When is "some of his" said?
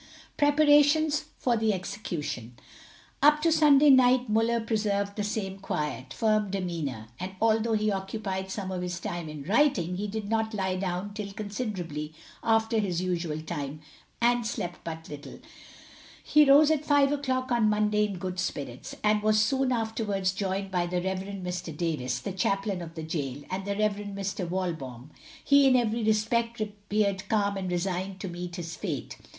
8.49-8.99